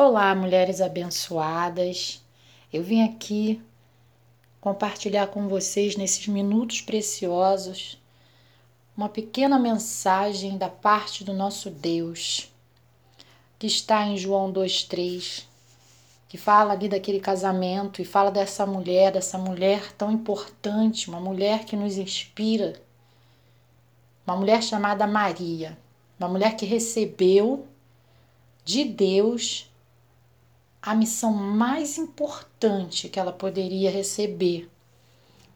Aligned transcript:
Olá, 0.00 0.32
mulheres 0.32 0.80
abençoadas. 0.80 2.22
Eu 2.72 2.84
vim 2.84 3.02
aqui 3.02 3.60
compartilhar 4.60 5.26
com 5.26 5.48
vocês 5.48 5.96
nesses 5.96 6.28
minutos 6.28 6.80
preciosos 6.80 8.00
uma 8.96 9.08
pequena 9.08 9.58
mensagem 9.58 10.56
da 10.56 10.68
parte 10.68 11.24
do 11.24 11.32
nosso 11.32 11.68
Deus, 11.68 12.48
que 13.58 13.66
está 13.66 14.06
em 14.06 14.16
João 14.16 14.52
2:3, 14.52 15.48
que 16.28 16.38
fala 16.38 16.74
ali 16.74 16.88
daquele 16.88 17.18
casamento 17.18 18.00
e 18.00 18.04
fala 18.04 18.30
dessa 18.30 18.64
mulher, 18.64 19.10
dessa 19.10 19.36
mulher 19.36 19.92
tão 19.94 20.12
importante, 20.12 21.08
uma 21.10 21.18
mulher 21.18 21.64
que 21.64 21.74
nos 21.74 21.98
inspira, 21.98 22.80
uma 24.24 24.36
mulher 24.36 24.62
chamada 24.62 25.08
Maria, 25.08 25.76
uma 26.20 26.28
mulher 26.28 26.54
que 26.54 26.64
recebeu 26.64 27.66
de 28.64 28.84
Deus 28.84 29.68
a 30.80 30.94
missão 30.94 31.32
mais 31.32 31.98
importante 31.98 33.08
que 33.08 33.18
ela 33.18 33.32
poderia 33.32 33.90
receber, 33.90 34.70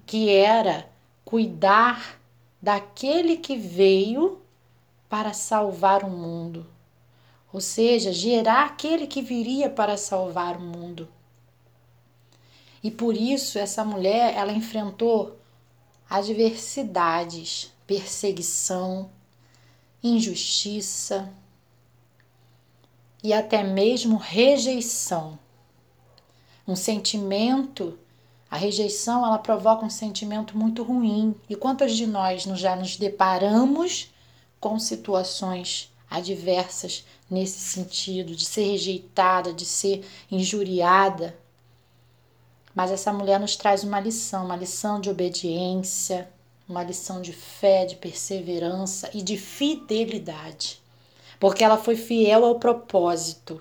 que 0.04 0.28
era 0.30 0.88
cuidar 1.24 2.20
daquele 2.60 3.36
que 3.36 3.56
veio 3.56 4.40
para 5.08 5.32
salvar 5.32 6.04
o 6.04 6.10
mundo, 6.10 6.66
ou 7.52 7.60
seja, 7.60 8.12
gerar 8.12 8.66
aquele 8.66 9.06
que 9.06 9.22
viria 9.22 9.68
para 9.68 9.96
salvar 9.96 10.56
o 10.56 10.60
mundo. 10.60 11.08
E 12.82 12.90
por 12.90 13.16
isso 13.16 13.58
essa 13.58 13.84
mulher, 13.84 14.34
ela 14.34 14.52
enfrentou 14.52 15.36
adversidades, 16.10 17.72
perseguição, 17.86 19.10
injustiça, 20.02 21.32
e 23.22 23.32
até 23.32 23.62
mesmo 23.62 24.16
rejeição. 24.16 25.38
Um 26.66 26.74
sentimento, 26.74 27.98
a 28.50 28.56
rejeição, 28.56 29.24
ela 29.24 29.38
provoca 29.38 29.84
um 29.84 29.90
sentimento 29.90 30.58
muito 30.58 30.82
ruim. 30.82 31.34
E 31.48 31.54
quantas 31.54 31.96
de 31.96 32.06
nós 32.06 32.42
já 32.42 32.74
nos 32.74 32.96
deparamos 32.96 34.12
com 34.58 34.78
situações 34.78 35.92
adversas 36.10 37.04
nesse 37.30 37.60
sentido, 37.60 38.34
de 38.34 38.44
ser 38.44 38.64
rejeitada, 38.64 39.52
de 39.52 39.64
ser 39.64 40.04
injuriada? 40.30 41.38
Mas 42.74 42.90
essa 42.90 43.12
mulher 43.12 43.38
nos 43.38 43.54
traz 43.54 43.84
uma 43.84 44.00
lição, 44.00 44.46
uma 44.46 44.56
lição 44.56 45.00
de 45.00 45.10
obediência, 45.10 46.28
uma 46.68 46.82
lição 46.82 47.20
de 47.20 47.32
fé, 47.32 47.84
de 47.84 47.96
perseverança 47.96 49.10
e 49.12 49.20
de 49.22 49.36
fidelidade 49.36 50.81
porque 51.42 51.64
ela 51.64 51.76
foi 51.76 51.96
fiel 51.96 52.44
ao 52.44 52.60
propósito. 52.60 53.60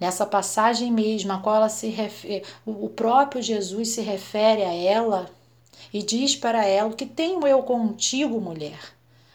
Nessa 0.00 0.26
passagem 0.26 0.90
mesmo, 0.90 1.32
a 1.32 1.38
qual 1.38 1.54
ela 1.54 1.68
se 1.68 1.86
refere, 1.86 2.42
o 2.66 2.88
próprio 2.88 3.40
Jesus 3.40 3.90
se 3.90 4.00
refere 4.00 4.64
a 4.64 4.74
ela 4.74 5.30
e 5.94 6.02
diz 6.02 6.34
para 6.34 6.66
ela: 6.66 6.90
O 6.90 6.96
que 6.96 7.06
tenho 7.06 7.46
eu 7.46 7.62
contigo, 7.62 8.40
mulher? 8.40 8.80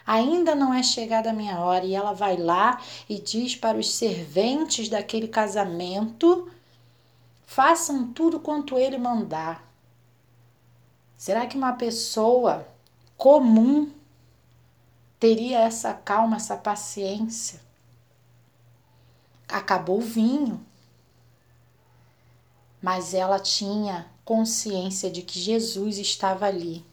Ainda 0.05 0.55
não 0.55 0.73
é 0.73 0.83
chegada 0.83 1.29
a 1.29 1.33
minha 1.33 1.57
hora. 1.61 1.85
E 1.85 1.95
ela 1.95 2.11
vai 2.11 2.35
lá 2.35 2.81
e 3.07 3.17
diz 3.17 3.55
para 3.55 3.77
os 3.77 3.95
serventes 3.95 4.89
daquele 4.89 5.29
casamento: 5.29 6.51
façam 7.45 8.11
tudo 8.11 8.41
quanto 8.41 8.77
ele 8.77 8.97
mandar. 8.97 9.65
Será 11.15 11.45
que 11.45 11.55
uma 11.55 11.71
pessoa 11.71 12.67
comum 13.15 13.89
teria 15.19 15.59
essa 15.59 15.93
calma, 15.93 16.37
essa 16.37 16.55
paciência. 16.55 17.59
Acabou 19.47 19.99
o 19.99 20.01
vinho, 20.01 20.65
mas 22.81 23.13
ela 23.13 23.39
tinha 23.39 24.07
consciência 24.25 25.09
de 25.09 25.21
que 25.21 25.39
Jesus 25.39 25.97
estava 25.97 26.45
ali, 26.45 26.85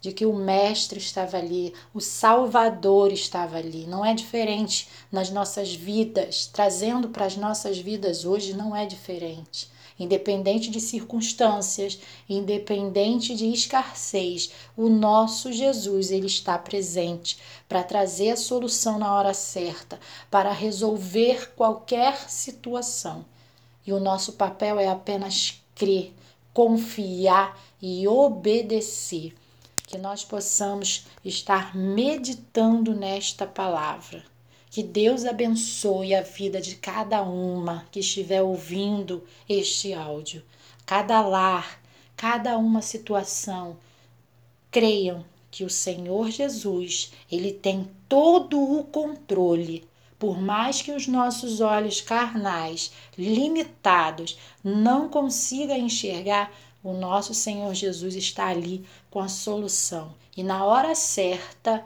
de 0.00 0.12
que 0.12 0.24
o 0.24 0.32
Mestre 0.32 0.98
estava 0.98 1.36
ali, 1.36 1.74
o 1.92 2.00
Salvador 2.00 3.12
estava 3.12 3.56
ali. 3.56 3.86
Não 3.86 4.04
é 4.04 4.14
diferente 4.14 4.88
nas 5.10 5.30
nossas 5.30 5.74
vidas, 5.74 6.46
trazendo 6.46 7.08
para 7.08 7.26
as 7.26 7.36
nossas 7.36 7.78
vidas 7.78 8.24
hoje, 8.24 8.54
não 8.54 8.74
é 8.74 8.86
diferente 8.86 9.74
independente 9.98 10.70
de 10.70 10.80
circunstâncias, 10.80 11.98
independente 12.28 13.34
de 13.34 13.46
escassez, 13.46 14.50
o 14.76 14.88
nosso 14.88 15.52
Jesus 15.52 16.10
ele 16.10 16.26
está 16.26 16.58
presente 16.58 17.38
para 17.68 17.82
trazer 17.82 18.30
a 18.30 18.36
solução 18.36 18.98
na 18.98 19.14
hora 19.14 19.34
certa, 19.34 19.98
para 20.30 20.52
resolver 20.52 21.52
qualquer 21.56 22.28
situação. 22.28 23.24
E 23.86 23.92
o 23.92 24.00
nosso 24.00 24.32
papel 24.34 24.78
é 24.78 24.88
apenas 24.88 25.62
crer, 25.74 26.12
confiar 26.52 27.58
e 27.80 28.06
obedecer. 28.06 29.34
Que 29.86 29.96
nós 29.96 30.24
possamos 30.24 31.06
estar 31.24 31.76
meditando 31.76 32.92
nesta 32.92 33.46
palavra 33.46 34.24
que 34.70 34.82
Deus 34.82 35.24
abençoe 35.24 36.14
a 36.14 36.22
vida 36.22 36.60
de 36.60 36.76
cada 36.76 37.22
uma 37.22 37.86
que 37.90 38.00
estiver 38.00 38.42
ouvindo 38.42 39.24
este 39.48 39.94
áudio. 39.94 40.42
Cada 40.84 41.20
lar, 41.20 41.80
cada 42.16 42.58
uma 42.58 42.82
situação. 42.82 43.76
Creiam 44.70 45.24
que 45.50 45.64
o 45.64 45.70
Senhor 45.70 46.30
Jesus, 46.30 47.12
ele 47.32 47.52
tem 47.52 47.88
todo 48.08 48.60
o 48.60 48.84
controle. 48.84 49.88
Por 50.18 50.40
mais 50.40 50.82
que 50.82 50.92
os 50.92 51.06
nossos 51.06 51.60
olhos 51.60 52.00
carnais, 52.00 52.92
limitados, 53.16 54.38
não 54.62 55.08
consigam 55.08 55.76
enxergar, 55.76 56.52
o 56.82 56.92
nosso 56.92 57.34
Senhor 57.34 57.74
Jesus 57.74 58.14
está 58.14 58.46
ali 58.46 58.84
com 59.10 59.20
a 59.20 59.28
solução. 59.28 60.14
E 60.36 60.42
na 60.42 60.64
hora 60.64 60.94
certa, 60.94 61.84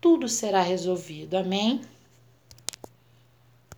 tudo 0.00 0.28
será 0.28 0.62
resolvido. 0.62 1.36
Amém? 1.36 1.80